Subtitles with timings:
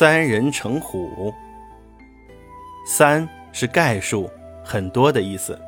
[0.00, 1.30] 三人成虎。
[2.86, 4.30] 三是概数，
[4.64, 5.60] 很多的意思。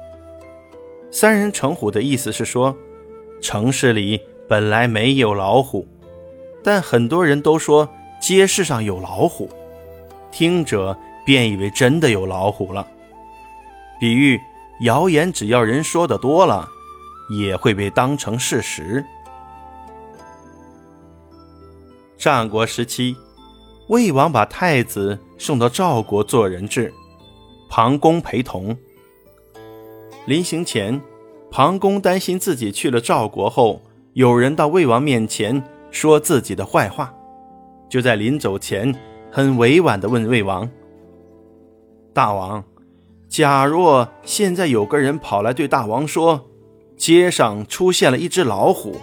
[1.11, 2.75] 三人成虎的意思是说，
[3.43, 4.19] 城市里
[4.49, 5.87] 本来没有老虎，
[6.65, 7.87] 但很多人都说
[8.23, 9.51] 街市上有老虎，
[10.31, 10.97] 听者
[11.27, 12.89] 便以为真的有老虎了。
[14.01, 14.41] 比喻
[14.81, 16.67] 谣言，只要人说的多了，
[17.39, 19.05] 也会被当成事实。
[22.17, 23.15] 战国时期，
[23.93, 26.91] 魏王把太子送到赵国做人质，
[27.69, 28.75] 庞公陪同。
[30.25, 30.99] 临行前，
[31.51, 33.83] 庞公担心自己去了赵国后，
[34.15, 37.13] 有人到魏王面前说自己的坏话，
[37.87, 38.95] 就在临走前，
[39.31, 40.67] 很委婉地问魏王
[42.15, 42.65] ：“大王，
[43.29, 46.47] 假若现在有个人跑来对大王说，
[46.97, 48.97] 街上出现了一只老虎，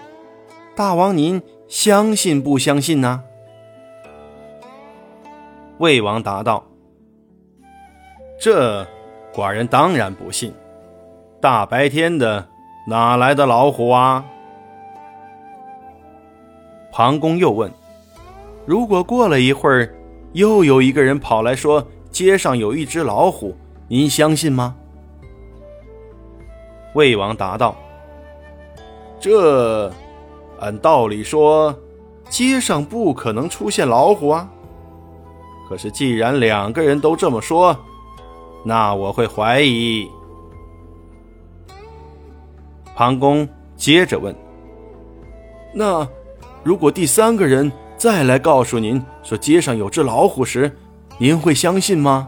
[0.75, 3.25] 大王您相信不相信呢？”
[5.79, 6.63] 魏王答道
[8.39, 8.85] ：“这，
[9.33, 10.53] 寡人当然不信。”
[11.41, 12.45] 大白天的，
[12.85, 14.25] 哪来的老虎啊？
[16.91, 17.71] 庞公又问
[18.67, 19.95] ：“如果过了一会儿，
[20.33, 23.55] 又有一个人跑来说街上有一只老虎，
[23.87, 24.75] 您相信吗？”
[26.93, 27.73] 魏王答道
[29.17, 29.89] ：“这，
[30.59, 31.73] 按道理说，
[32.27, 34.51] 街上不可能出现老虎啊。
[35.69, 37.77] 可是既然两个人都这么说，
[38.65, 40.09] 那我会怀疑。”
[42.95, 44.35] 庞公接着问
[45.73, 46.05] ：“那
[46.63, 50.75] 如果第三个人再来告诉您说街上有只老虎时，
[51.17, 52.27] 您会相信吗？”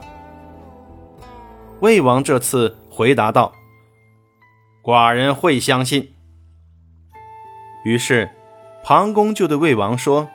[1.82, 3.52] 魏王这次回答道
[4.82, 6.14] ：“寡人会相信。”
[7.84, 8.30] 于是，
[8.84, 10.30] 庞公就对魏王说：“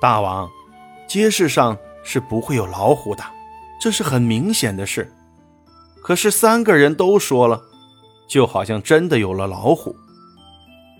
[0.00, 0.48] 大王，
[1.14, 3.22] 街市上是不会有老虎的，
[3.80, 5.08] 这是很明显的事。
[6.02, 7.62] 可是三个人都说了。”
[8.26, 9.94] 就好像真的有了老虎。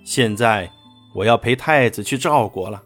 [0.05, 0.71] 现在
[1.17, 2.81] 我要陪太子去赵国了，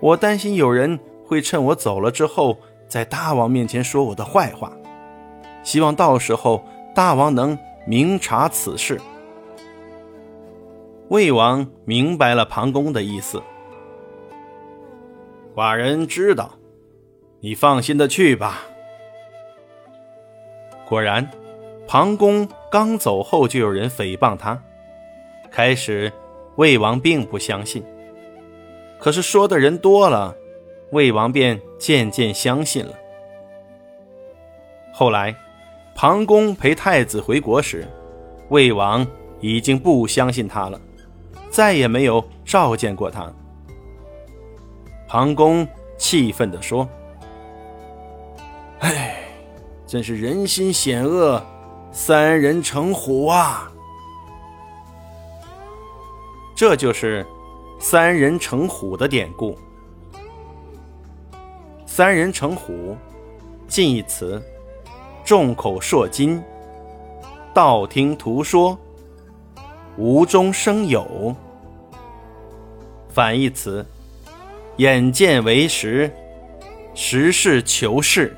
[0.00, 4.70] 我担心有人会趁我走了之后，在大王面前说我的坏话。
[5.64, 6.64] 希望到时候
[6.94, 9.00] 大王能明察此事。
[11.08, 13.42] 魏王明白了庞公的意思，
[15.54, 16.58] 寡人知道，
[17.40, 18.62] 你放心的去吧。
[20.88, 21.28] 果然。
[21.84, 24.58] 庞公刚走后，就有人诽谤他。
[25.50, 26.10] 开始，
[26.56, 27.84] 魏王并不相信，
[28.98, 30.34] 可是说的人多了，
[30.92, 32.94] 魏王便渐渐相信了。
[34.94, 35.34] 后来，
[35.94, 37.86] 庞公陪太子回国时，
[38.48, 39.06] 魏王
[39.40, 40.80] 已经不相信他了，
[41.50, 43.30] 再也没有召见过他。
[45.12, 45.68] 庞公
[45.98, 46.88] 气愤地说
[48.80, 49.18] ：“哎，
[49.86, 51.38] 真是人心险恶！”
[51.92, 53.70] 三人成虎啊！
[56.54, 57.26] 这就是
[57.78, 59.54] “三人成虎”的典故。
[61.84, 62.96] 三人成虎，
[63.68, 64.42] 近义词：
[65.26, 66.42] 众口铄金，
[67.52, 68.78] 道听途说，
[69.98, 71.04] 无中生有；
[73.10, 73.84] 反义词：
[74.76, 76.10] 眼见为实，
[76.94, 78.34] 实事求是。